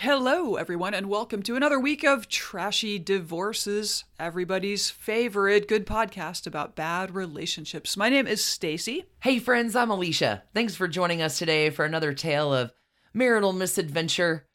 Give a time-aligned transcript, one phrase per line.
[0.00, 6.76] Hello, everyone, and welcome to another week of Trashy Divorces, everybody's favorite good podcast about
[6.76, 7.96] bad relationships.
[7.96, 9.06] My name is Stacy.
[9.18, 10.44] Hey friends, I'm Alicia.
[10.54, 12.70] Thanks for joining us today for another tale of
[13.12, 14.46] marital misadventure.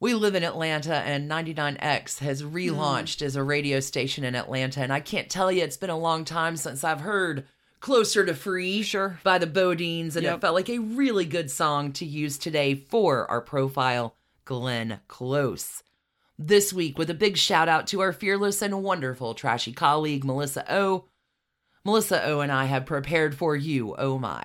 [0.00, 4.94] We live in Atlanta and 99X has relaunched as a radio station in Atlanta and
[4.94, 7.44] I can't tell you it's been a long time since I've heard
[7.80, 9.20] Closer to Free Sure.
[9.22, 10.36] by the BoDeans and Yep.
[10.36, 14.14] it felt like a really good song to use today for our profile
[14.48, 15.82] Glenn Close.
[16.38, 20.64] This week with a big shout out to our fearless and wonderful trashy colleague Melissa
[20.72, 21.04] O.
[21.84, 24.42] Melissa O and I have prepared for you, oh my,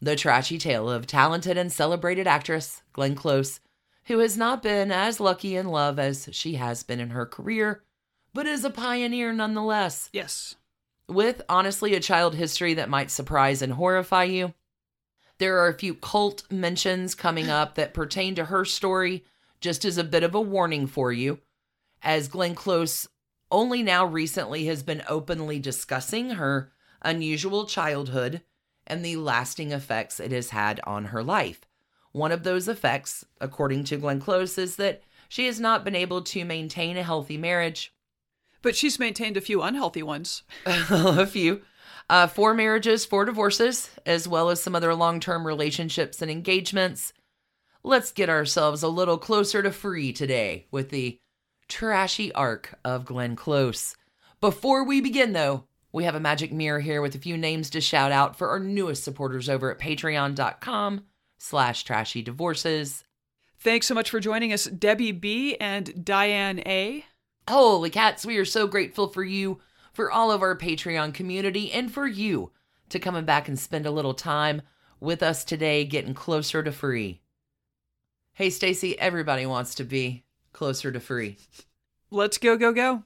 [0.00, 3.58] the trashy tale of talented and celebrated actress Glenn Close,
[4.04, 7.82] who has not been as lucky in love as she has been in her career,
[8.32, 10.10] but is a pioneer nonetheless.
[10.12, 10.54] Yes.
[11.08, 14.54] With honestly a child history that might surprise and horrify you,
[15.38, 19.24] there are a few cult mentions coming up that pertain to her story,
[19.60, 21.38] just as a bit of a warning for you,
[22.02, 23.08] as Glenn Close
[23.50, 26.72] only now recently has been openly discussing her
[27.02, 28.42] unusual childhood
[28.86, 31.60] and the lasting effects it has had on her life.
[32.12, 36.22] One of those effects, according to Glenn Close, is that she has not been able
[36.22, 37.92] to maintain a healthy marriage
[38.62, 40.42] But she's maintained a few unhealthy ones.
[40.66, 41.62] a few.
[42.10, 47.12] Uh, four marriages, four divorces, as well as some other long term relationships and engagements.
[47.82, 51.18] Let's get ourselves a little closer to free today with the
[51.66, 53.96] trashy arc of Glenn Close.
[54.38, 57.80] Before we begin, though, we have a magic mirror here with a few names to
[57.80, 61.04] shout out for our newest supporters over at patreon.com
[61.38, 63.04] slash trashy divorces.
[63.58, 65.56] Thanks so much for joining us, Debbie B.
[65.56, 67.06] and Diane A.
[67.48, 69.58] Holy cats, we are so grateful for you,
[69.94, 72.52] for all of our Patreon community, and for you
[72.90, 74.60] to coming back and spend a little time
[75.00, 77.19] with us today, getting closer to free.
[78.40, 80.24] Hey, Stacy, everybody wants to be
[80.54, 81.36] closer to free.
[82.10, 83.02] Let's go, go, go.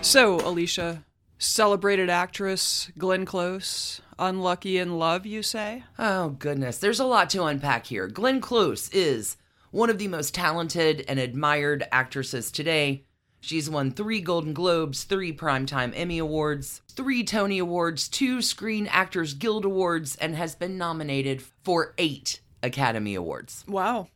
[0.00, 1.04] So, Alicia,
[1.38, 5.84] celebrated actress Glenn Close, unlucky in love, you say?
[5.96, 8.08] Oh, goodness, there's a lot to unpack here.
[8.08, 9.36] Glenn Close is
[9.70, 13.04] one of the most talented and admired actresses today.
[13.40, 19.34] She's won three Golden Globes, three Primetime Emmy Awards, three Tony Awards, two Screen Actors
[19.34, 23.64] Guild Awards, and has been nominated for eight Academy Awards.
[23.68, 24.08] Wow.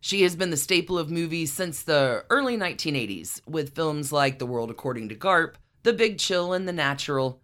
[0.00, 4.46] She has been the staple of movies since the early 1980s, with films like The
[4.46, 5.54] World According to Garp,
[5.84, 7.40] The Big Chill, and The Natural.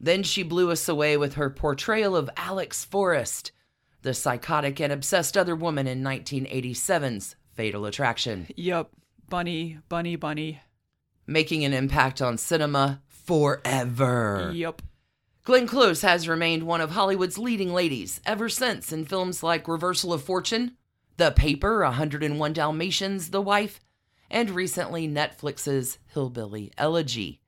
[0.00, 3.52] Then she blew us away with her portrayal of Alex Forrest,
[4.02, 8.90] the psychotic and obsessed other woman in 1987's Fatal Attraction, Yup.
[9.28, 10.62] Bunny, bunny, bunny.
[11.28, 14.50] Making an impact on cinema forever.
[14.54, 14.82] Yup.
[15.44, 20.12] Glenn Close has remained one of Hollywood's leading ladies ever since in films like Reversal
[20.12, 20.76] of Fortune,
[21.18, 23.80] The Paper, 101 Dalmatians, The Wife,
[24.30, 27.40] and recently Netflix's Hillbilly Elegy.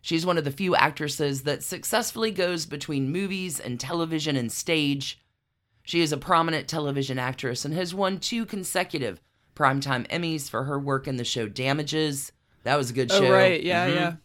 [0.00, 5.20] She's one of the few actresses that successfully goes between movies and television and stage.
[5.84, 9.20] She is a prominent television actress and has won two consecutive
[9.54, 12.32] Primetime Emmys for her work in the show Damages.
[12.64, 13.26] That was a good show.
[13.26, 13.62] Oh, right.
[13.62, 13.94] Yeah, Mhm.
[13.94, 14.16] yeah.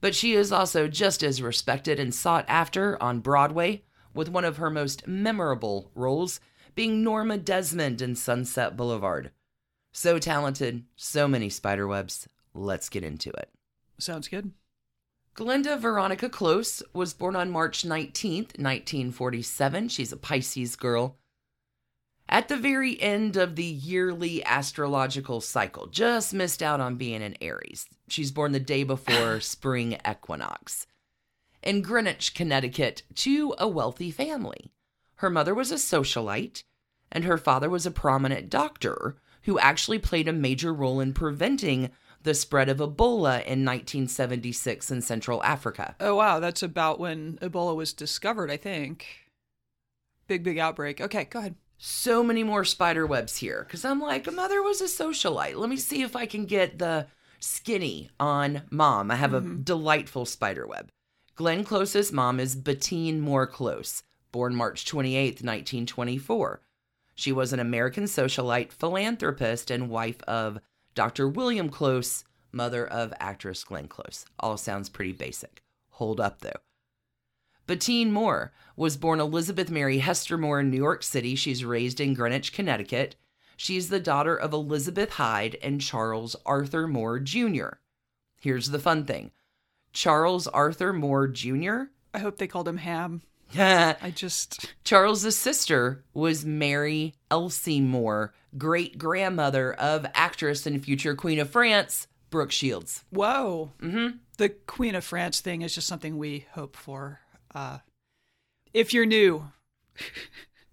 [0.00, 3.84] But she is also just as respected and sought after on Broadway,
[4.14, 6.40] with one of her most memorable roles
[6.74, 9.30] being Norma Desmond in Sunset Boulevard.
[9.92, 12.28] So talented, so many spiderwebs.
[12.54, 13.50] Let's get into it.
[13.98, 14.52] Sounds good.
[15.34, 19.88] Glenda Veronica Close was born on March 19th, 1947.
[19.88, 21.18] She's a Pisces girl.
[22.28, 27.36] At the very end of the yearly astrological cycle, just missed out on being an
[27.40, 27.86] Aries.
[28.08, 30.86] She's born the day before spring equinox.
[31.62, 34.72] In Greenwich, Connecticut, to a wealthy family.
[35.16, 36.62] Her mother was a socialite,
[37.12, 41.90] and her father was a prominent doctor who actually played a major role in preventing
[42.24, 45.94] the spread of Ebola in 1976 in Central Africa.
[46.00, 46.40] Oh, wow.
[46.40, 49.06] That's about when Ebola was discovered, I think.
[50.26, 51.00] Big, big outbreak.
[51.00, 51.54] Okay, go ahead.
[51.78, 55.56] So many more spider webs here because I'm like, mother was a socialite.
[55.56, 57.06] Let me see if I can get the
[57.38, 59.10] skinny on mom.
[59.10, 59.62] I have a mm-hmm.
[59.62, 60.88] delightful spider web.
[61.34, 64.02] Glenn Close's mom is Bettine Moore Close,
[64.32, 66.62] born March 28, 1924.
[67.14, 70.58] She was an American socialite, philanthropist, and wife of
[70.94, 71.28] Dr.
[71.28, 74.24] William Close, mother of actress Glenn Close.
[74.40, 75.62] All sounds pretty basic.
[75.90, 76.60] Hold up, though.
[77.66, 81.34] Bettine Moore was born Elizabeth Mary Hester Moore in New York City.
[81.34, 83.16] She's raised in Greenwich, Connecticut.
[83.56, 87.68] She's the daughter of Elizabeth Hyde and Charles Arthur Moore Jr.
[88.40, 89.32] Here's the fun thing
[89.92, 91.84] Charles Arthur Moore Jr.
[92.12, 93.22] I hope they called him Ham.
[93.56, 94.74] I just.
[94.84, 102.08] Charles's sister was Mary Elsie Moore, great grandmother of actress and future Queen of France,
[102.30, 103.04] Brooke Shields.
[103.10, 103.72] Whoa.
[103.80, 104.18] Mm-hmm.
[104.38, 107.20] The Queen of France thing is just something we hope for.
[107.54, 107.78] Uh,
[108.72, 109.50] if you're new,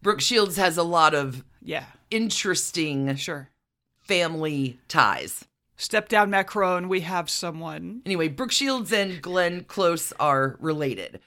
[0.02, 3.50] Brooke Shields has a lot of yeah, interesting sure.
[4.02, 5.46] family ties.
[5.76, 8.02] Step down Macron, we have someone.
[8.06, 11.20] Anyway, Brooke Shields and Glenn Close are related.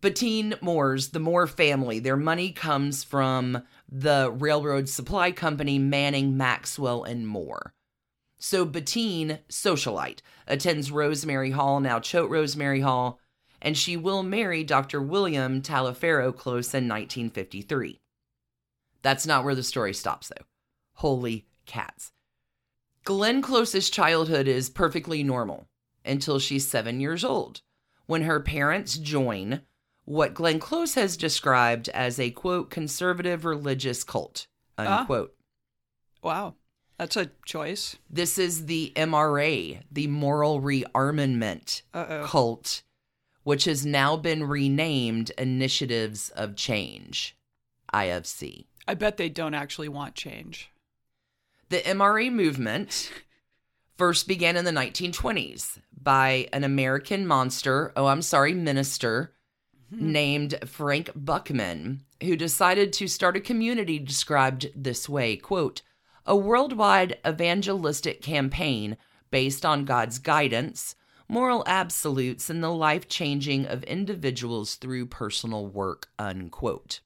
[0.00, 7.02] Bettine Moores, the Moore family, their money comes from the railroad supply company Manning, Maxwell,
[7.02, 7.74] and Moore.
[8.38, 13.20] So Bettine, socialite, attends Rosemary Hall, now Choate Rosemary Hall,
[13.62, 15.00] and she will marry Dr.
[15.02, 18.00] William Taliaferro Close in 1953.
[19.02, 20.44] That's not where the story stops, though.
[20.94, 22.12] Holy cats.
[23.04, 25.66] Glenn Close's childhood is perfectly normal
[26.04, 27.62] until she's seven years old,
[28.06, 29.62] when her parents join
[30.04, 34.46] what Glenn Close has described as a quote conservative religious cult
[34.86, 35.34] unquote.
[36.22, 36.54] Uh, wow,
[36.98, 37.96] that's a choice.
[38.08, 42.24] This is the MRA, the Moral Rearmament Uh-oh.
[42.26, 42.82] cult,
[43.42, 47.36] which has now been renamed Initiatives of Change,
[47.92, 48.66] IFC.
[48.86, 50.70] I bet they don't actually want change.
[51.68, 53.12] The MRA movement
[53.96, 59.34] first began in the 1920s by an American monster, oh, I'm sorry, minister
[59.94, 60.12] mm-hmm.
[60.12, 65.82] named Frank Buchman, who decided to start a community described this way quote,
[66.26, 68.96] a worldwide evangelistic campaign
[69.30, 70.96] based on God's guidance,
[71.30, 77.00] moral absolutes, and the life changing of individuals through personal work, unquote.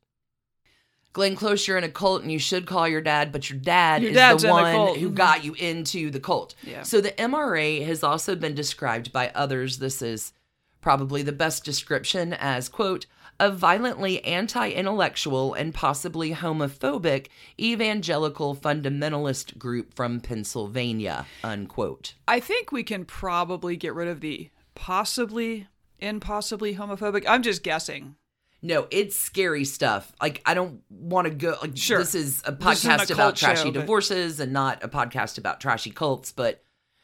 [1.13, 4.03] Glenn Close, you're in a cult and you should call your dad, but your dad
[4.03, 5.15] Your is the one who Mhm.
[5.15, 6.55] got you into the cult.
[6.65, 6.83] Yeah.
[6.83, 9.79] So the MRA has also been described by others.
[9.79, 10.33] This is
[10.81, 13.07] probably the best description as, quote,
[13.41, 17.27] a violently anti intellectual and possibly homophobic
[17.61, 22.15] evangelical fundamentalist group from Pennsylvania, unquote.
[22.29, 25.67] I think we can probably get rid of the possibly
[26.01, 27.25] and possibly homophobic.
[27.29, 28.17] I'm just guessing.
[28.63, 30.13] No, it's scary stuff.
[30.23, 31.57] Like I don't want to go.
[31.61, 31.99] Like Sure.
[31.99, 35.91] this is a podcast about trashy show, but- divorces and not a podcast about trashy
[35.91, 36.33] cults.
[36.33, 36.63] But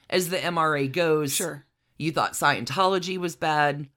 [0.09, 1.67] as the MRA goes, Sure.
[1.99, 3.89] you thought Scientology was bad.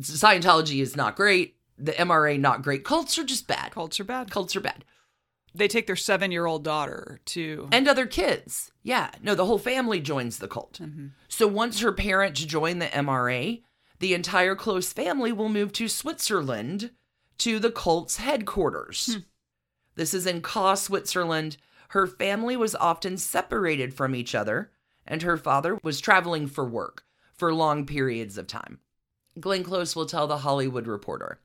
[0.00, 1.56] Scientology is not great.
[1.78, 2.84] The MRA not great.
[2.84, 3.72] Cults are just bad.
[3.72, 4.30] Cults are bad.
[4.30, 4.84] Cults are bad.
[5.54, 7.68] They take their seven year old daughter to.
[7.72, 8.72] And other kids.
[8.82, 9.10] Yeah.
[9.22, 10.78] No, the whole family joins the cult.
[10.80, 11.08] Mm-hmm.
[11.28, 13.62] So once her parents join the MRA,
[13.98, 16.90] the entire close family will move to Switzerland
[17.38, 19.14] to the cult's headquarters.
[19.14, 19.20] Hmm.
[19.94, 21.56] This is in Caux, Switzerland.
[21.88, 24.72] Her family was often separated from each other,
[25.06, 27.04] and her father was traveling for work
[27.34, 28.78] for long periods of time.
[29.40, 31.40] Glenn Close will tell the Hollywood Reporter.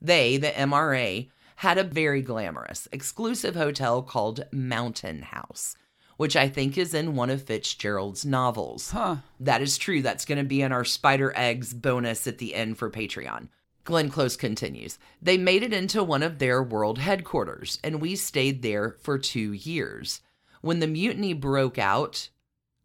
[0.00, 5.76] They, the MRA, had a very glamorous, exclusive hotel called Mountain House,
[6.16, 8.90] which I think is in one of Fitzgerald's novels.
[8.90, 9.16] Huh.
[9.38, 10.02] That is true.
[10.02, 13.48] That's going to be in our Spider Eggs bonus at the end for Patreon.
[13.84, 14.98] Glenn Close continues.
[15.20, 19.52] They made it into one of their world headquarters, and we stayed there for two
[19.52, 20.20] years.
[20.62, 22.28] When the mutiny broke out,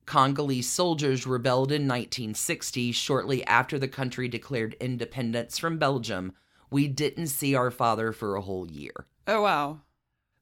[0.06, 6.34] Congolese soldiers rebelled in 1960, shortly after the country declared independence from Belgium.
[6.70, 9.08] We didn't see our father for a whole year.
[9.28, 9.82] Oh, wow.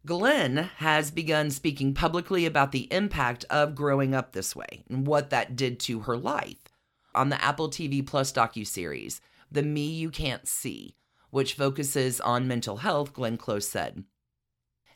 [0.06, 5.30] Glenn has begun speaking publicly about the impact of growing up this way and what
[5.30, 6.58] that did to her life
[7.16, 9.20] on the Apple TV Plus docuseries,
[9.52, 10.96] The Me You Can't See,
[11.30, 14.04] which focuses on mental health, Glenn Close said.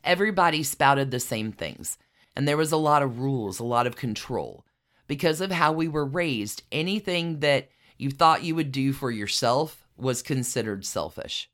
[0.04, 1.98] Everybody spouted the same things,
[2.36, 4.64] and there was a lot of rules, a lot of control.
[5.08, 9.84] Because of how we were raised, anything that you thought you would do for yourself
[9.96, 11.50] was considered selfish.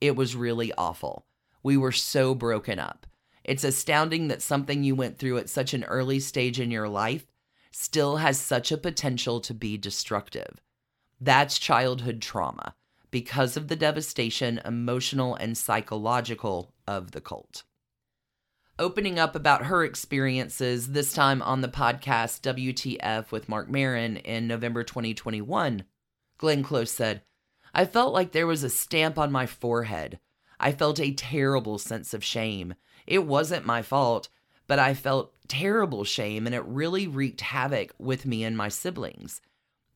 [0.00, 1.26] It was really awful.
[1.62, 3.06] We were so broken up.
[3.44, 7.26] It's astounding that something you went through at such an early stage in your life
[7.72, 10.60] still has such a potential to be destructive.
[11.20, 12.74] That's childhood trauma
[13.10, 17.64] because of the devastation, emotional and psychological, of the cult.
[18.82, 24.48] Opening up about her experiences, this time on the podcast WTF with Marc Maron in
[24.48, 25.84] November 2021,
[26.36, 27.22] Glenn Close said,
[27.72, 30.18] I felt like there was a stamp on my forehead.
[30.58, 32.74] I felt a terrible sense of shame.
[33.06, 34.28] It wasn't my fault,
[34.66, 39.40] but I felt terrible shame and it really wreaked havoc with me and my siblings.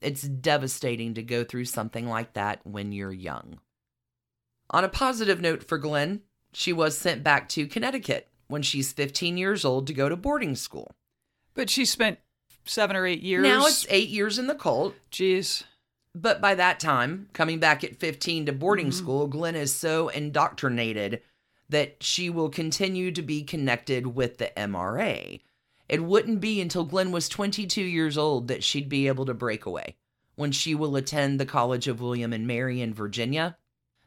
[0.00, 3.58] It's devastating to go through something like that when you're young.
[4.70, 6.20] On a positive note for Glenn,
[6.52, 10.54] she was sent back to Connecticut when she's 15 years old to go to boarding
[10.54, 10.94] school.
[11.54, 12.18] But she spent
[12.64, 13.42] seven or eight years.
[13.42, 14.94] Now it's eight years in the cult.
[15.10, 15.64] Jeez.
[16.14, 18.92] But by that time, coming back at 15 to boarding mm-hmm.
[18.92, 21.20] school, Glenn is so indoctrinated
[21.68, 25.40] that she will continue to be connected with the MRA.
[25.88, 29.66] It wouldn't be until Glenn was 22 years old that she'd be able to break
[29.66, 29.96] away,
[30.36, 33.56] when she will attend the College of William and Mary in Virginia.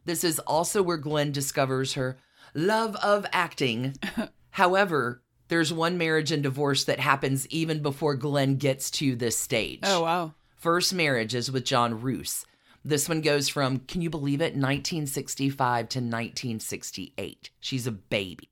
[0.06, 2.18] This is also where Glenn discovers her
[2.54, 3.96] love of acting.
[4.52, 9.80] However, there's one marriage and divorce that happens even before Glenn gets to this stage.
[9.84, 10.34] Oh, wow.
[10.58, 12.46] First marriage is with John Roos.
[12.84, 17.50] This one goes from, can you believe it, 1965 to 1968.
[17.60, 18.50] She's a baby.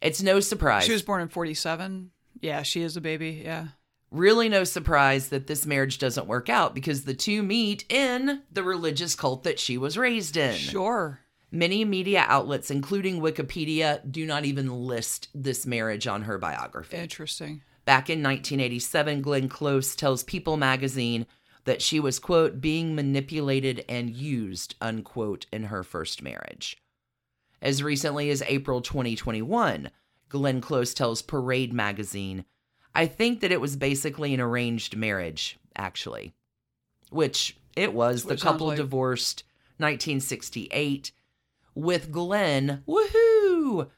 [0.00, 0.84] It's no surprise.
[0.84, 2.10] She was born in 47.
[2.40, 3.42] Yeah, she is a baby.
[3.44, 3.68] Yeah.
[4.10, 8.62] really no surprise that this marriage doesn't work out because the two meet in the
[8.62, 10.54] religious cult that she was raised in.
[10.54, 11.20] Sure.
[11.50, 16.96] Many media outlets, including Wikipedia, do not even list this marriage on her biography.
[16.96, 17.62] Interesting.
[17.84, 21.26] Back in 1987, Glenn Close tells People magazine
[21.64, 26.76] that she was, quote, being manipulated and used, unquote, in her first marriage.
[27.62, 29.90] As recently as April 2021,
[30.28, 32.44] Glenn Close tells Parade magazine,
[32.94, 36.34] I think that it was basically an arranged marriage, actually.
[37.10, 38.24] Which it was.
[38.24, 38.76] What The couple like.
[38.78, 39.44] divorced
[39.78, 41.12] 1968
[41.76, 43.88] with Glenn, woohoo,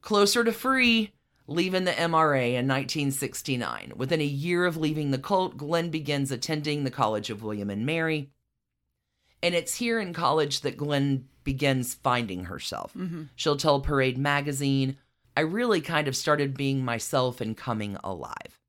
[0.00, 1.12] closer to free,
[1.46, 3.92] leaving the MRA in 1969.
[3.96, 7.84] Within a year of leaving the cult, Glenn begins attending the College of William and
[7.84, 8.30] Mary.
[9.42, 12.94] And it's here in college that Glenn begins finding herself.
[12.94, 13.24] Mm-hmm.
[13.34, 14.96] She'll tell Parade magazine,
[15.36, 18.60] I really kind of started being myself and coming alive.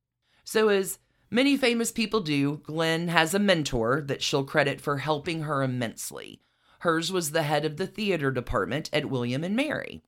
[0.44, 0.98] So, as
[1.30, 6.42] many famous people do, Glenn has a mentor that she'll credit for helping her immensely.
[6.82, 10.02] Hers was the head of the theater department at William and Mary.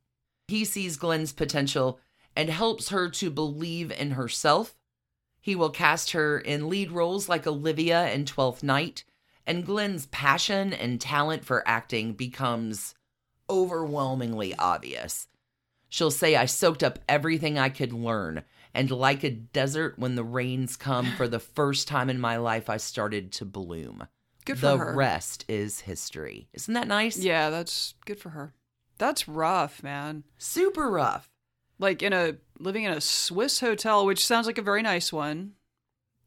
[0.48, 2.00] He sees Glenn's potential
[2.36, 4.76] and helps her to believe in herself.
[5.40, 9.04] He will cast her in lead roles like Olivia in Twelfth Night,
[9.46, 12.96] and Glenn's passion and talent for acting becomes
[13.48, 15.28] overwhelmingly obvious.
[15.90, 20.24] She'll say, I soaked up everything I could learn, and like a desert, when the
[20.24, 24.08] rains come, for the first time in my life, I started to bloom.
[24.46, 24.94] Good for the her.
[24.94, 26.48] rest is history.
[26.54, 27.18] Isn't that nice?
[27.18, 28.54] Yeah, that's good for her.
[28.98, 30.24] That's rough, man.
[30.38, 31.30] Super rough.
[31.80, 35.54] Like in a living in a Swiss hotel, which sounds like a very nice one.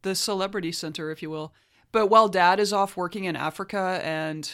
[0.02, 1.54] The celebrity center, if you will.
[1.92, 4.50] But while dad is off working in Africa and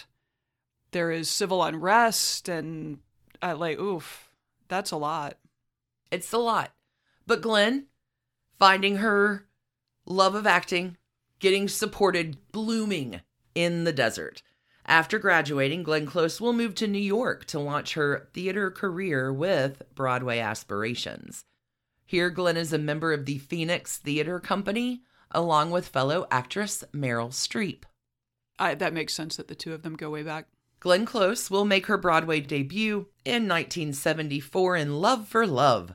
[0.92, 2.99] there is civil unrest and
[3.40, 4.31] I like, oof,
[4.69, 5.38] that's a lot.
[6.11, 6.73] It's a lot.
[7.26, 7.87] But Glenn,
[8.59, 9.47] finding her
[10.07, 10.97] love of acting,
[11.40, 13.23] getting supported, blooming
[13.54, 14.42] in the desert.
[14.85, 19.82] After graduating, Glenn Close will move to New York to launch her theater career with
[19.94, 21.44] Broadway aspirations.
[22.04, 27.30] Here, Glenn is a member of the Phoenix Theater Company, along with fellow actress Meryl
[27.30, 27.85] Streep.
[28.59, 30.49] I, that makes sense that the two of them go way back.
[30.80, 35.94] Glenn Close will make her Broadway debut in 1974 in Love for Love.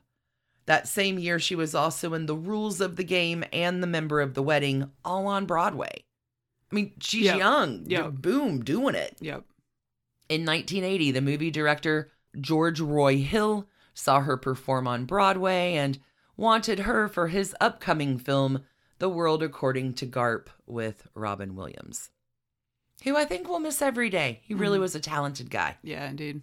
[0.66, 4.22] That same year, she was also in The Rules of the Game and The Member
[4.22, 6.04] of the Wedding, all on Broadway.
[6.72, 7.38] I mean, she's Yeah.
[7.38, 7.84] young.
[7.88, 8.08] Yeah.
[8.10, 9.16] Boom, doing it.
[9.22, 9.44] Yep.
[10.30, 16.00] In 1980, the movie director George Roy Hill saw her perform on Broadway and
[16.36, 18.64] wanted her for his upcoming film,
[19.00, 22.10] The World According to Garp, with Robin Williams,
[23.04, 24.42] who I think we'll miss every day.
[24.44, 24.82] He really Mhm.
[24.82, 25.78] was a talented guy.
[25.82, 26.42] Yeah, indeed.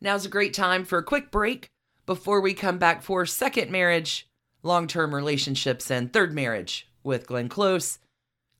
[0.00, 1.70] Now's a great time for a quick break
[2.06, 4.28] before we come back for second marriage,
[4.62, 7.98] long term relationships, and third marriage with Glenn Close.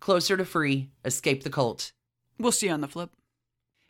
[0.01, 1.93] Closer to free, escape the cult.
[2.39, 3.11] We'll see you on the flip.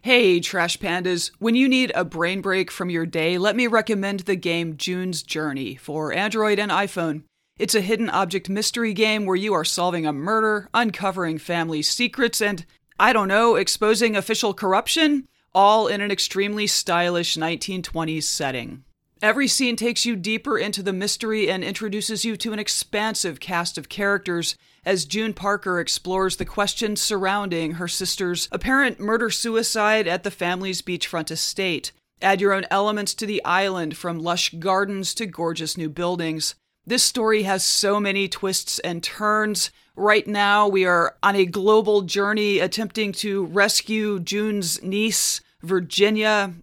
[0.02, 1.32] Hey, Trash Pandas.
[1.38, 5.22] When you need a brain break from your day, let me recommend the game June's
[5.22, 7.24] Journey for Android and iPhone.
[7.58, 12.40] It's a hidden object mystery game where you are solving a murder, uncovering family secrets,
[12.40, 12.64] and,
[12.98, 18.84] I don't know, exposing official corruption, all in an extremely stylish 1920s setting.
[19.20, 23.76] Every scene takes you deeper into the mystery and introduces you to an expansive cast
[23.76, 24.56] of characters
[24.88, 30.80] as June Parker explores the questions surrounding her sister's apparent murder suicide at the family's
[30.80, 31.92] beachfront estate.
[32.22, 36.54] Add your own elements to the island from lush gardens to gorgeous new buildings.
[36.86, 39.70] This story has so many twists and turns.
[39.94, 46.54] Right now, we are on a global journey attempting to rescue June's niece, Virginia.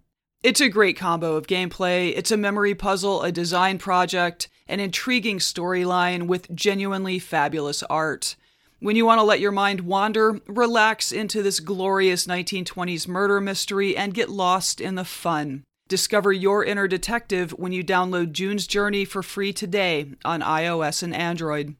[0.42, 2.12] It's a great combo of gameplay.
[2.16, 8.36] It's a memory puzzle, a design project, an intriguing storyline with genuinely fabulous art.
[8.80, 13.96] When you want to let your mind wander, relax into this glorious 1920s murder mystery
[13.96, 15.64] and get lost in the fun.
[15.88, 21.14] Discover your inner detective when you download June's Journey for free today on iOS and
[21.14, 21.76] Android.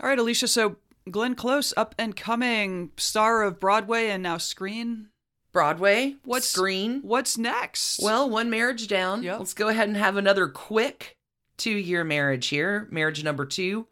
[0.00, 0.76] All right, Alicia, so
[1.10, 5.08] Glenn Close, up and coming star of Broadway and now screen.
[5.52, 7.00] Broadway, What's- screen.
[7.02, 8.00] What's next?
[8.02, 9.22] Well, one marriage down.
[9.22, 9.38] Yep.
[9.38, 11.13] Let's go ahead and have another quick
[11.56, 12.88] two year marriage here.
[12.90, 13.86] Marriage number two.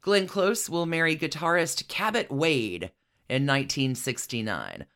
[0.00, 2.92] Glenn Close will marry guitarist Cabot Wade
[3.28, 4.86] in 1969.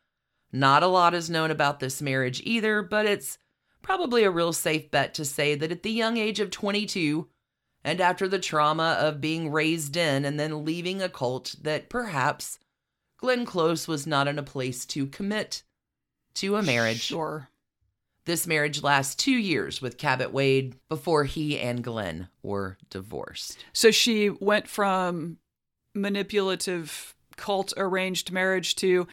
[0.53, 3.39] Not a lot is known about this marriage either, but it's
[3.83, 7.29] probably a real safe bet to say that at the young age of 22,
[7.83, 12.59] and after the trauma of being raised in and then leaving a cult, that perhaps
[13.17, 15.63] Glenn Close was not in a place to commit
[16.35, 17.01] to a marriage.
[17.01, 17.50] Sure.
[18.27, 23.65] This marriage lasts two years with Cabot Wade before he and Glenn were divorced.
[23.73, 25.39] So she went from
[25.95, 29.07] manipulative cult arranged marriage to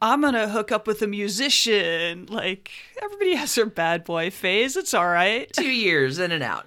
[0.00, 2.26] I'm gonna hook up with a musician.
[2.26, 2.70] Like
[3.02, 4.76] everybody has their bad boy phase.
[4.76, 5.50] It's all right.
[5.52, 6.66] Two years in and out.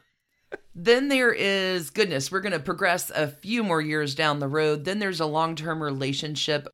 [0.73, 4.85] Then there is, goodness, we're going to progress a few more years down the road.
[4.85, 6.67] Then there's a long term relationship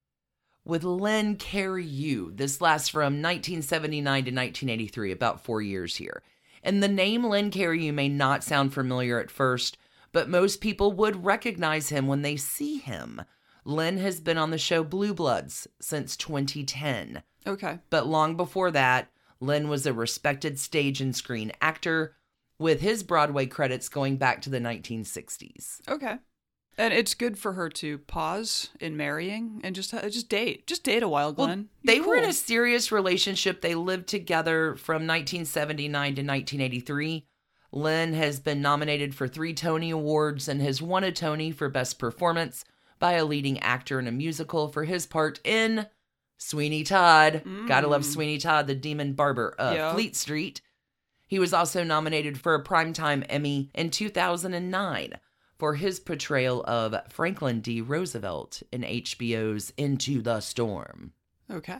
[0.65, 2.35] with Len Cariou.
[2.35, 6.23] This lasts from 1979 to 1983, about four years here.
[6.63, 9.77] And the name Len Cariou may not sound familiar at first,
[10.11, 13.21] but most people would recognize him when they see him.
[13.65, 17.23] Len has been on the show Blue Bloods since 2010.
[17.45, 17.79] Okay.
[17.89, 22.15] But long before that, Len was a respected stage and screen actor,
[22.59, 25.81] with his Broadway credits going back to the 1960s.
[25.89, 26.17] Okay.
[26.77, 30.83] And it's good for her to pause in marrying and just uh, just date, just
[30.83, 31.69] date a while, Well, Glenn.
[31.85, 33.61] they You're were in a serious relationship.
[33.61, 37.27] They lived together from 1979 to 1983.
[37.71, 41.99] Len has been nominated for three Tony Awards and has won a Tony for Best
[41.99, 42.63] Performance
[42.99, 45.87] by a leading actor in a musical for his part in
[46.37, 47.43] Sweeney Todd.
[47.67, 48.13] Gotta love Mm.
[48.13, 49.93] Sweeney Todd, the demon barber of.
[49.93, 50.61] Fleet Street.
[51.27, 55.13] He was also nominated for a Primetime Emmy in 2009
[55.63, 57.79] for his portrayal of Franklin D.
[57.79, 61.13] Roosevelt in HBO's Into the Storm.
[61.49, 61.77] Okay.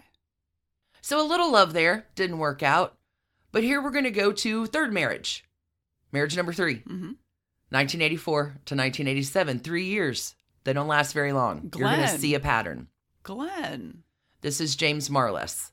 [1.01, 2.95] So a little love there didn't work out.
[3.51, 5.43] But here we're going to go to third marriage.
[6.13, 7.11] Marriage number three, Mm-hmm.
[7.71, 9.59] 1984 to 1987.
[9.59, 10.35] Three years.
[10.63, 11.69] They don't last very long.
[11.75, 12.87] You're going to see a pattern.
[13.23, 14.03] Glenn.
[14.39, 15.71] This is James Marlas.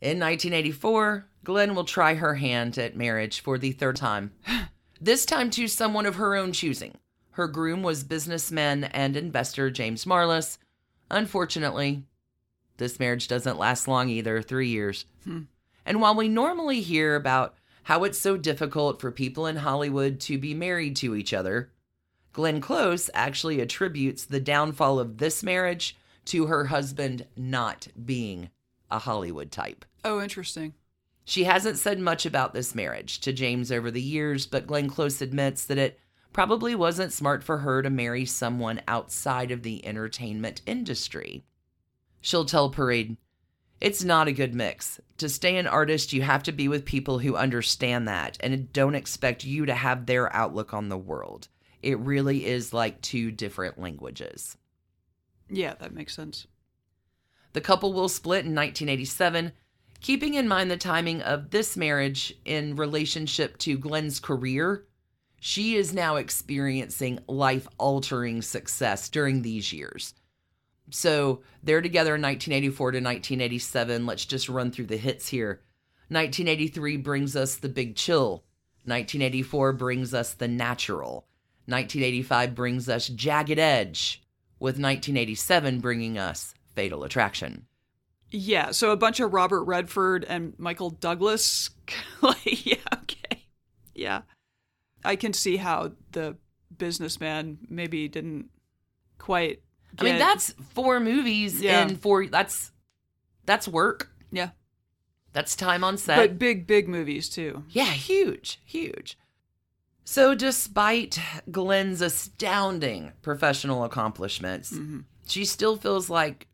[0.00, 4.32] In 1984, Glenn will try her hand at marriage for the third time.
[4.98, 6.96] This time to someone of her own choosing.
[7.36, 10.56] Her groom was businessman and investor James Marlas.
[11.10, 12.04] Unfortunately,
[12.78, 15.04] this marriage doesn't last long either three years.
[15.24, 15.42] Hmm.
[15.84, 20.38] And while we normally hear about how it's so difficult for people in Hollywood to
[20.38, 21.70] be married to each other,
[22.32, 25.94] Glenn Close actually attributes the downfall of this marriage
[26.24, 28.48] to her husband not being
[28.90, 29.84] a Hollywood type.
[30.02, 30.72] Oh, interesting.
[31.26, 35.20] She hasn't said much about this marriage to James over the years, but Glenn Close
[35.20, 36.00] admits that it
[36.36, 41.42] probably wasn't smart for her to marry someone outside of the entertainment industry.
[42.20, 43.16] She'll tell Parade,
[43.80, 45.00] it's not a good mix.
[45.16, 48.94] To stay an artist, you have to be with people who understand that and don't
[48.94, 51.48] expect you to have their outlook on the world.
[51.82, 54.58] It really is like two different languages.
[55.48, 56.46] Yeah, that makes sense.
[57.54, 59.52] The couple will split in 1987,
[60.02, 64.84] keeping in mind the timing of this marriage in relationship to Glenn's career.
[65.40, 70.14] She is now experiencing life altering success during these years.
[70.90, 74.06] So they're together in 1984 to 1987.
[74.06, 75.62] Let's just run through the hits here.
[76.08, 78.44] 1983 brings us The Big Chill.
[78.84, 81.26] 1984 brings us The Natural.
[81.66, 84.22] 1985 brings us Jagged Edge,
[84.60, 87.66] with 1987 bringing us Fatal Attraction.
[88.30, 91.70] Yeah, so a bunch of Robert Redford and Michael Douglas.
[92.44, 93.44] yeah, okay.
[93.94, 94.22] Yeah.
[95.06, 96.36] I can see how the
[96.76, 98.50] businessman maybe didn't
[99.18, 99.62] quite
[99.98, 101.82] I mean, get- that's four movies Yeah.
[101.86, 102.72] and four that's
[103.44, 104.10] that's work.
[104.30, 104.50] Yeah.
[105.32, 106.16] That's time on set.
[106.16, 107.64] But big, big movies too.
[107.70, 109.18] Yeah, huge, huge.
[110.04, 111.18] So, despite
[111.50, 115.04] Glenn's astounding professional accomplishments, Mhm.
[115.26, 116.46] she still feels like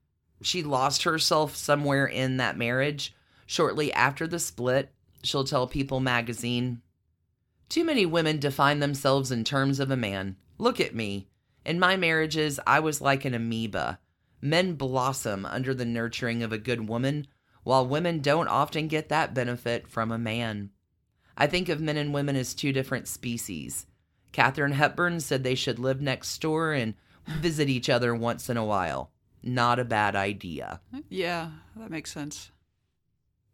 [0.43, 3.15] she lost herself somewhere in that marriage.
[3.47, 6.81] Shortly after the split, she'll tell People magazine
[7.68, 10.37] Too many women define themselves in terms of a man.
[10.59, 11.29] Look at me.
[11.64, 13.98] In my marriages, I was like an amoeba.
[14.40, 17.27] Men blossom under the nurturing of a good woman,
[17.62, 20.70] while women don't often get that benefit from a man.
[21.37, 23.87] I think of men and women as two different species.
[24.33, 26.94] Katharine Hepburn said they should live next door and
[27.27, 29.12] visit each other once in a while.
[29.42, 30.81] Not a bad idea.
[31.09, 32.51] Yeah, that makes sense.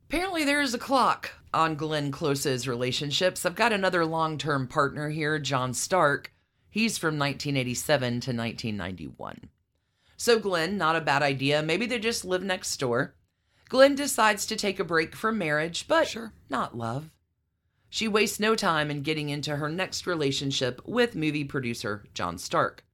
[0.08, 3.44] Apparently, there is a clock on Glenn Close's relationships.
[3.46, 6.32] I've got another long term partner here, John Stark.
[6.70, 9.48] He's from 1987 to 1991.
[10.16, 11.62] So, Glenn, not a bad idea.
[11.62, 13.14] Maybe they just live next door.
[13.68, 16.32] Glenn decides to take a break from marriage, but Sure.
[16.48, 17.10] not love.
[17.90, 22.84] She wastes no time in getting into her next relationship with movie producer John Stark.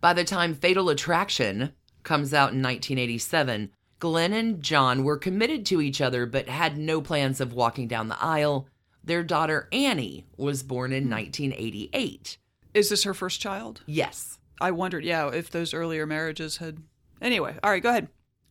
[0.00, 5.80] By the time Fatal Attraction comes out in 1987, Glenn and John were committed to
[5.80, 8.68] each other but had no plans of walking down the aisle.
[9.02, 12.38] Their daughter Annie was born in 1988.
[12.74, 13.82] Is this her first child?
[13.86, 14.38] Yes.
[14.60, 16.78] I wondered, yeah, if those earlier marriages had.
[17.20, 18.08] Anyway, all right, go ahead.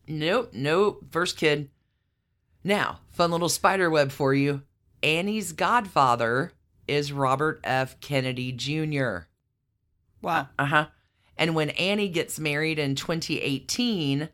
[0.08, 1.04] Nope, nope.
[1.10, 1.70] First kid.
[2.64, 4.62] Now, fun little spider web for you.
[5.02, 6.52] Annie's godfather
[6.88, 8.00] is Robert F.
[8.00, 9.26] Kennedy Jr.
[10.22, 10.48] Wow.
[10.58, 10.86] Uh huh.
[11.36, 14.28] And when Annie gets married in 2018,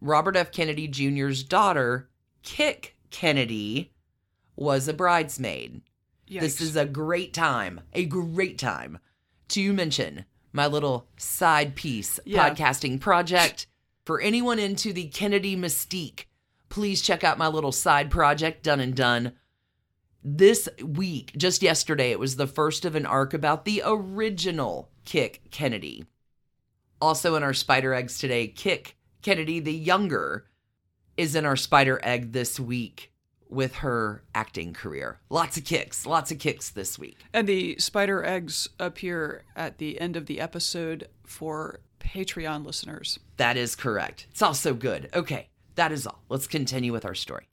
[0.00, 0.50] Robert F.
[0.52, 2.08] Kennedy Jr.'s daughter,
[2.42, 3.92] Kick Kennedy,
[4.56, 5.82] was a bridesmaid.
[6.28, 8.98] This is a great time, a great time
[9.48, 12.50] to mention my little side piece Yeah.
[12.50, 13.66] podcasting project.
[14.04, 16.24] For anyone into the Kennedy mystique,
[16.68, 19.32] please check out my little side project, Done and Done.
[20.22, 25.42] This week, just yesterday, it was the first of an arc about the original Kick
[25.50, 26.04] Kennedy.
[27.00, 30.46] Also in our spider eggs today, Kick Kennedy the younger
[31.16, 33.12] is in our spider egg this week
[33.48, 35.20] with her acting career.
[35.28, 37.18] Lots of kicks, lots of kicks this week.
[37.32, 43.18] And the spider eggs appear at the end of the episode for Patreon listeners.
[43.36, 44.26] That is correct.
[44.30, 45.10] It's all so good.
[45.14, 46.22] Okay, that is all.
[46.28, 47.48] Let's continue with our story.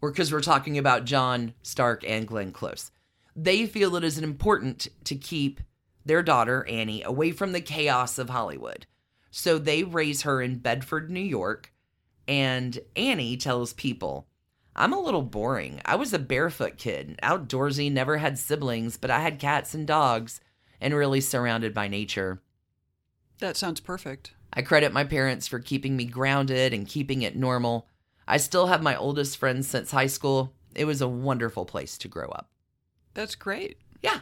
[0.00, 2.90] We're because we're talking about John Stark and Glenn Close.
[3.34, 5.60] They feel it is important to keep
[6.04, 8.86] their daughter Annie away from the chaos of Hollywood.
[9.36, 11.72] So they raise her in Bedford, New York,
[12.28, 14.28] and Annie tells people,
[14.76, 15.80] I'm a little boring.
[15.84, 20.40] I was a barefoot kid, outdoorsy, never had siblings, but I had cats and dogs,
[20.80, 22.42] and really surrounded by nature.
[23.40, 24.34] That sounds perfect.
[24.52, 27.88] I credit my parents for keeping me grounded and keeping it normal.
[28.28, 30.54] I still have my oldest friends since high school.
[30.76, 32.50] It was a wonderful place to grow up.
[33.14, 33.78] That's great.
[34.00, 34.20] Yeah.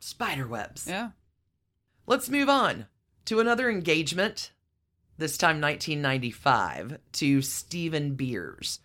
[0.00, 0.86] Spider webs.
[0.88, 1.10] Yeah.
[2.06, 2.86] Let's move on
[3.24, 4.52] to another engagement,
[5.18, 8.80] this time 1995, to Stephen Beers.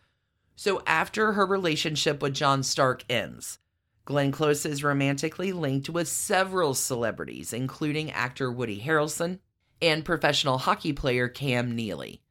[0.56, 3.60] So, after her relationship with John Stark ends,
[4.06, 9.40] Glenn Close is romantically linked with several celebrities, including actor Woody Harrelson
[9.82, 12.22] and professional hockey player Cam Neely.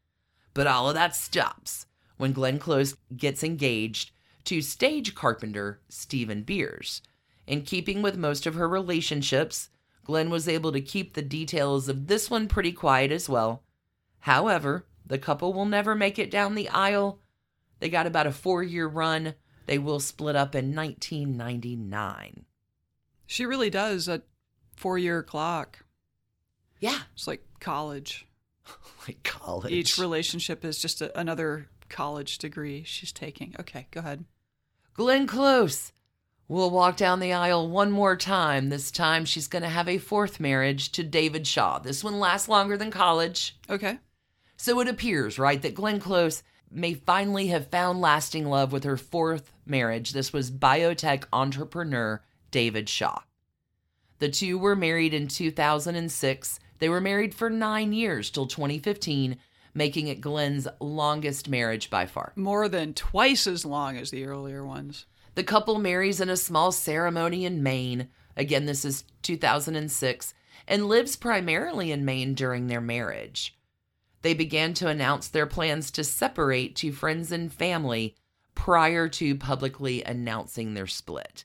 [0.54, 4.10] But all of that stops when Glenn Close gets engaged
[4.44, 7.02] to stage carpenter Stephen Beers.
[7.46, 9.68] In keeping with most of her relationships,
[10.06, 13.64] Glenn was able to keep the details of this one pretty quiet as well.
[14.20, 17.18] However, the couple will never make it down the aisle.
[17.80, 19.34] They got about a four year run.
[19.66, 22.44] They will split up in 1999.
[23.26, 24.22] She really does a
[24.76, 25.84] four year clock.
[26.78, 28.28] Yeah, It's like college.
[29.08, 29.72] like college.
[29.72, 33.56] Each relationship is just a, another college degree she's taking.
[33.58, 34.24] Okay, go ahead.
[34.94, 35.92] Glenn Close
[36.48, 38.68] will walk down the aisle one more time.
[38.68, 41.78] This time she's going to have a fourth marriage to David Shaw.
[41.78, 43.56] This one lasts longer than college.
[43.68, 43.98] Okay.
[44.56, 48.96] So it appears, right, that Glenn Close may finally have found lasting love with her
[48.96, 50.12] fourth marriage.
[50.12, 53.20] This was biotech entrepreneur David Shaw.
[54.18, 56.60] The two were married in 2006.
[56.78, 59.36] They were married for nine years till 2015,
[59.74, 62.32] making it Glenn's longest marriage by far.
[62.34, 65.06] More than twice as long as the earlier ones.
[65.36, 68.08] The couple marries in a small ceremony in Maine.
[68.38, 70.32] Again, this is 2006,
[70.66, 73.54] and lives primarily in Maine during their marriage.
[74.22, 78.16] They began to announce their plans to separate to friends and family
[78.54, 81.44] prior to publicly announcing their split.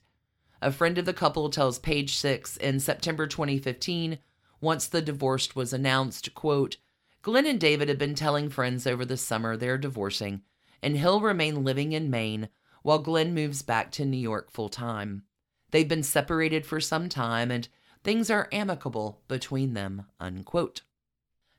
[0.62, 4.18] A friend of the couple tells Page Six in September 2015,
[4.62, 6.78] once the divorce was announced, quote,
[7.20, 10.40] Glenn and David have been telling friends over the summer they're divorcing,
[10.82, 12.48] and he'll remain living in Maine
[12.82, 15.24] while Glenn moves back to New York full time.
[15.70, 17.68] They've been separated for some time and
[18.04, 20.82] things are amicable between them, unquote.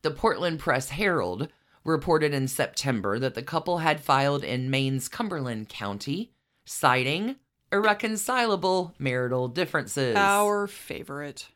[0.02, 1.50] The Portland Press Herald
[1.84, 6.34] reported in September that the couple had filed in Maine's Cumberland County,
[6.66, 7.38] citing
[7.72, 10.16] irreconcilable marital differences.
[10.16, 11.48] Our favorite.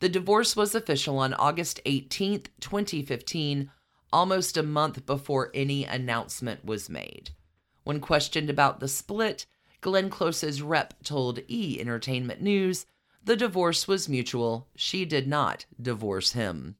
[0.00, 3.70] The divorce was official on August 18, 2015,
[4.12, 7.30] almost a month before any announcement was made.
[7.84, 9.46] When questioned about the split,
[9.80, 12.86] Glenn Close's rep told E Entertainment News
[13.22, 14.68] the divorce was mutual.
[14.76, 16.76] She did not divorce him.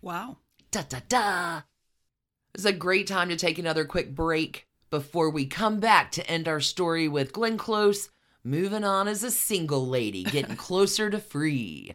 [0.00, 0.38] Wow.
[0.70, 1.62] Da da da.
[2.54, 6.46] It's a great time to take another quick break before we come back to end
[6.46, 8.10] our story with Glenn Close
[8.44, 11.94] moving on as a single lady, getting closer to free.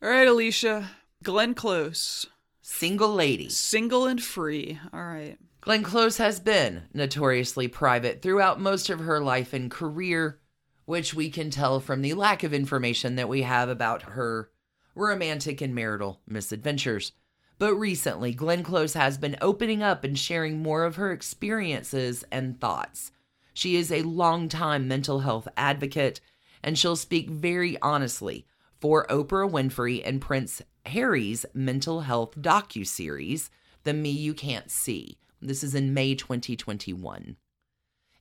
[0.00, 0.90] All right, Alicia.
[1.24, 2.26] Glenn Close.
[2.62, 3.48] Single lady.
[3.48, 4.78] Single and free.
[4.92, 5.36] All right.
[5.60, 10.38] Glenn Close has been notoriously private throughout most of her life and career,
[10.84, 14.52] which we can tell from the lack of information that we have about her
[14.94, 17.10] romantic and marital misadventures.
[17.58, 22.60] But recently, Glenn Close has been opening up and sharing more of her experiences and
[22.60, 23.10] thoughts.
[23.52, 26.20] She is a longtime mental health advocate,
[26.62, 28.46] and she'll speak very honestly
[28.80, 33.50] for Oprah Winfrey and Prince Harry's mental health docu-series,
[33.84, 35.18] The Me You Can't See.
[35.40, 37.36] This is in May 2021.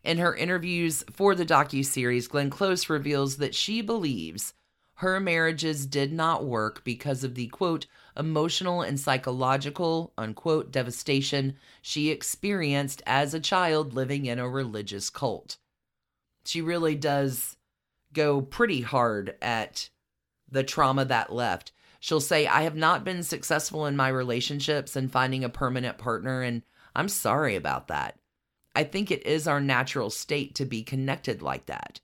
[0.03, 4.53] In her interviews for the docu-series, Glenn Close reveals that she believes
[4.95, 12.09] her marriages did not work because of the quote emotional and psychological unquote devastation she
[12.09, 15.57] experienced as a child living in a religious cult.
[16.45, 17.57] She really does
[18.11, 19.89] go pretty hard at
[20.49, 21.71] the trauma that left.
[21.99, 26.41] She'll say, I have not been successful in my relationships and finding a permanent partner,
[26.41, 26.61] and
[26.95, 28.19] I'm sorry about that.
[28.75, 31.99] I think it is our natural state to be connected like that.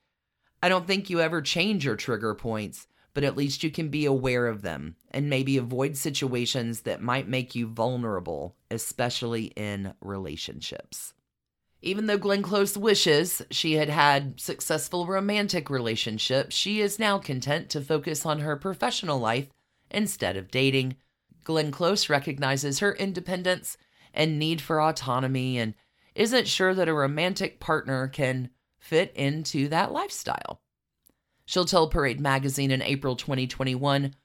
[0.61, 4.05] I don't think you ever change your trigger points, but at least you can be
[4.05, 11.13] aware of them and maybe avoid situations that might make you vulnerable, especially in relationships.
[11.85, 17.69] Even though Glenn Close wishes she had had successful romantic relationships, she is now content
[17.71, 19.49] to focus on her professional life
[19.91, 20.95] instead of dating.
[21.43, 23.75] Glenn Close recognizes her independence
[24.13, 25.73] and need for autonomy and
[26.15, 30.61] isn't sure that a romantic partner can fit into that lifestyle.
[31.45, 34.15] She'll tell Parade Magazine in April 2021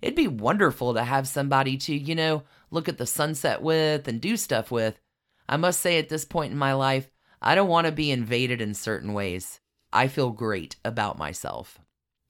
[0.00, 4.20] It'd be wonderful to have somebody to, you know, look at the sunset with and
[4.20, 5.00] do stuff with.
[5.48, 8.60] I must say, at this point in my life, I don't want to be invaded
[8.60, 9.60] in certain ways.
[9.92, 11.78] I feel great about myself.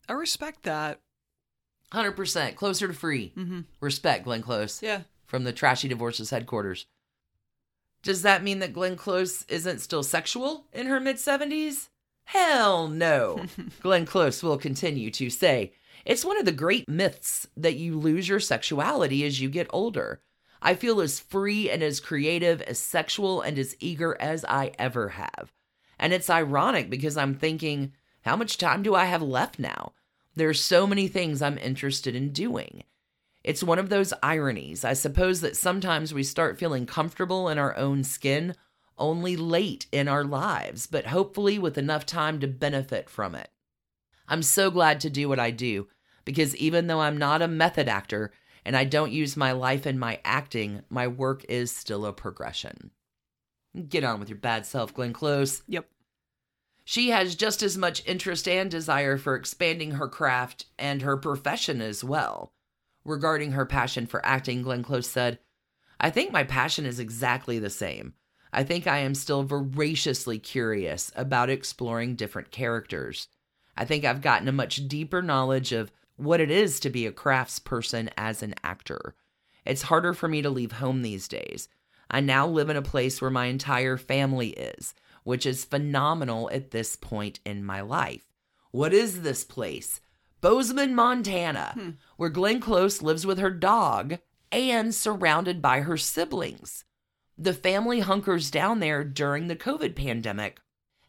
[0.08, 1.00] I respect that.
[1.92, 3.32] 100% closer to free.
[3.36, 3.60] Mm-hmm.
[3.80, 4.82] Respect, Glenn Close.
[4.82, 5.02] Yeah.
[5.26, 6.86] From the Trashy Divorces headquarters.
[8.02, 11.88] Does that mean that Glenn Close isn't still sexual in her mid 70s?
[12.24, 13.44] Hell no.
[13.80, 15.72] Glenn Close will continue to say,
[16.04, 20.20] It's one of the great myths that you lose your sexuality as you get older.
[20.60, 25.10] I feel as free and as creative, as sexual, and as eager as I ever
[25.10, 25.52] have.
[25.98, 27.92] And it's ironic because I'm thinking,
[28.22, 29.92] how much time do I have left now?
[30.34, 32.84] There's so many things I'm interested in doing.
[33.44, 34.84] It's one of those ironies.
[34.84, 38.54] I suppose that sometimes we start feeling comfortable in our own skin
[38.98, 43.48] only late in our lives, but hopefully with enough time to benefit from it.
[44.26, 45.88] I'm so glad to do what I do
[46.24, 48.32] because even though I'm not a method actor
[48.68, 52.90] and I don't use my life and my acting, my work is still a progression.
[53.88, 55.62] Get on with your bad self, Glenn Close.
[55.68, 55.86] Yep.
[56.84, 61.80] She has just as much interest and desire for expanding her craft and her profession
[61.80, 62.52] as well.
[63.06, 65.38] Regarding her passion for acting, Glenn Close said,
[65.98, 68.12] I think my passion is exactly the same.
[68.52, 73.28] I think I am still voraciously curious about exploring different characters.
[73.78, 77.12] I think I've gotten a much deeper knowledge of what it is to be a
[77.12, 79.14] craftsperson as an actor.
[79.64, 81.68] It's harder for me to leave home these days.
[82.10, 86.70] I now live in a place where my entire family is, which is phenomenal at
[86.70, 88.24] this point in my life.
[88.70, 90.00] What is this place?
[90.40, 91.90] Bozeman, Montana, Hmm.
[92.16, 94.18] where Glenn Close lives with her dog
[94.50, 96.84] and surrounded by her siblings.
[97.36, 100.60] The family hunkers down there during the COVID pandemic,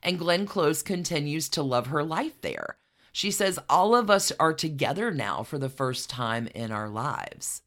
[0.04, 2.78] and Glenn Close continues to love her life there.
[3.12, 7.62] She says all of us are together now for the first time in our lives.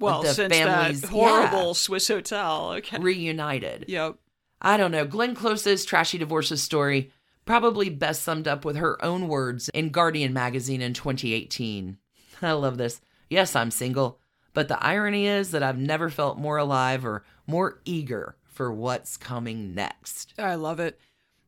[0.00, 1.72] Well, the since families- that horrible yeah.
[1.72, 2.72] Swiss hotel.
[2.76, 2.98] Okay.
[2.98, 3.86] Reunited.
[3.88, 4.16] Yep.
[4.60, 5.04] I don't know.
[5.04, 7.10] Glenn Close's trashy divorces story
[7.44, 11.98] probably best summed up with her own words in Guardian magazine in 2018.
[12.42, 13.00] I love this.
[13.30, 14.18] Yes, I'm single,
[14.54, 19.16] but the irony is that I've never felt more alive or more eager for what's
[19.16, 20.34] coming next.
[20.38, 20.98] I love it.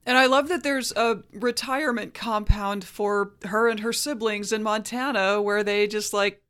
[0.07, 5.41] And I love that there's a retirement compound for her and her siblings in Montana
[5.43, 6.43] where they just like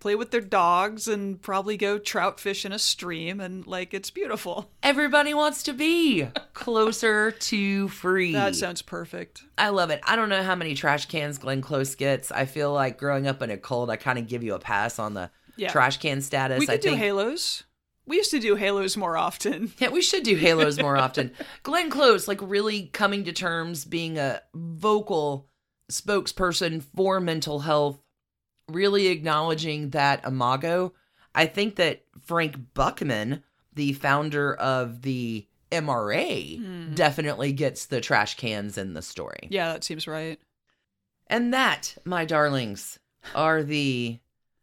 [0.00, 4.10] play with their dogs and probably go trout fish in a stream and like it's
[4.10, 4.70] beautiful.
[4.82, 8.32] Everybody wants to be closer to free.
[8.32, 9.42] That sounds perfect.
[9.58, 10.00] I love it.
[10.04, 12.30] I don't know how many trash cans Glenn Close gets.
[12.30, 14.98] I feel like growing up in a cult, I kind of give you a pass
[14.98, 15.68] on the Yeah.
[15.70, 16.60] trash can status.
[16.60, 17.64] We could I do think halos.
[18.08, 19.72] We used to do halos more often.
[19.78, 21.32] Yeah, we should do halos more often.
[21.62, 25.46] Glenn Close, like really coming to terms, being a vocal
[25.92, 28.02] spokesperson for mental health,
[28.68, 30.94] really acknowledging that imago.
[31.34, 33.42] I think that Frank Buchman,
[33.74, 36.94] the founder of the MRA, hmm.
[36.94, 39.48] definitely gets the trash cans in the story.
[39.50, 40.40] Yeah, that seems right.
[41.26, 42.98] And that, my darlings,
[43.34, 44.18] are the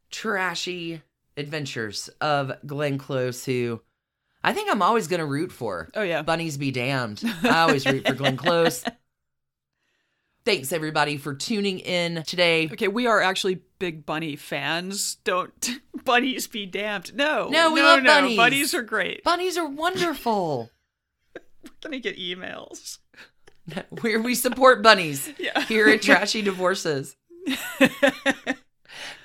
[0.10, 1.03] trashy
[1.38, 3.82] adventures of Glenn Close, who
[4.43, 5.89] I think I'm always going to root for.
[5.95, 6.21] Oh yeah.
[6.21, 7.21] Bunnies be damned.
[7.43, 8.84] I always root for Glenn Close.
[10.45, 12.69] Thanks, everybody, for tuning in today.
[12.71, 15.15] Okay, we are actually big bunny fans.
[15.24, 15.52] Don't
[16.06, 17.15] bunnies be damned.
[17.15, 17.50] No.
[17.50, 18.10] No, we no, love no.
[18.13, 18.38] bunnies.
[18.38, 19.24] Bunnies are great.
[19.24, 20.69] Bunnies are wonderful.
[21.63, 23.00] We're gonna get emails.
[24.02, 25.60] Where we support bunnies Yeah.
[25.63, 27.15] here at Trashy Divorces.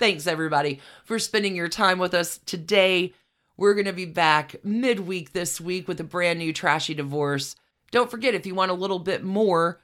[0.01, 3.13] Thanks, everybody, for spending your time with us today.
[3.55, 7.55] We're going to be back midweek this week with a brand new Trashy Divorce.
[7.91, 9.79] Don't forget, if you want a little bit more,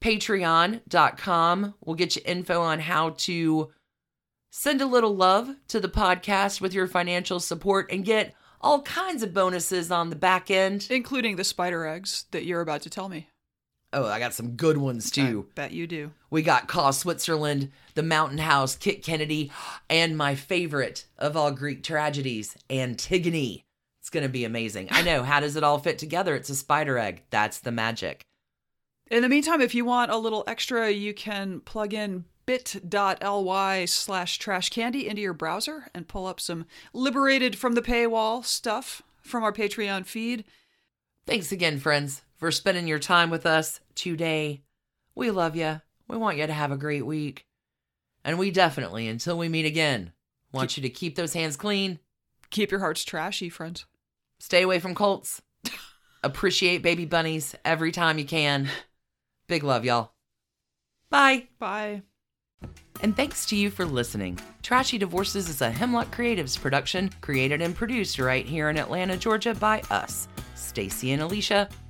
[0.00, 3.72] patreon.com will get you info on how to
[4.48, 9.24] send a little love to the podcast with your financial support and get all kinds
[9.24, 10.86] of bonuses on the back end.
[10.88, 13.28] Including the spider eggs that you're about to tell me.
[13.92, 15.46] Oh, I got some good ones too.
[15.50, 16.10] I bet you do.
[16.30, 19.50] We got Caux Switzerland, The Mountain House, Kit Kennedy,
[19.88, 23.64] and my favorite of all Greek tragedies, Antigone.
[24.00, 24.88] It's going to be amazing.
[24.90, 25.22] I know.
[25.22, 26.34] How does it all fit together?
[26.34, 27.22] It's a spider egg.
[27.30, 28.22] That's the magic.
[29.10, 34.38] In the meantime, if you want a little extra, you can plug in bit.ly slash
[34.38, 39.44] trash candy into your browser and pull up some liberated from the paywall stuff from
[39.44, 40.44] our Patreon feed.
[41.26, 44.62] Thanks again, friends, for spending your time with us today.
[45.14, 45.80] We love you.
[46.08, 47.44] We want you to have a great week.
[48.24, 50.12] And we definitely, until we meet again,
[50.52, 51.98] want you to keep those hands clean,
[52.50, 53.84] Keep your hearts trashy, friends.
[54.38, 55.42] stay away from cults,
[56.22, 58.68] appreciate baby bunnies every time you can.
[59.48, 60.12] Big love, y'all.
[61.10, 61.48] Bye.
[61.58, 62.02] Bye.
[63.00, 64.38] And thanks to you for listening.
[64.62, 69.54] Trashy Divorces is a Hemlock Creatives production, created and produced right here in Atlanta, Georgia
[69.54, 71.68] by us, Stacy and Alicia,